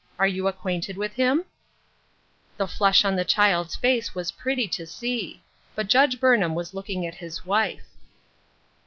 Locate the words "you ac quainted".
0.25-0.97